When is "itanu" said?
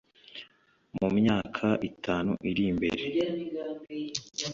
1.89-2.31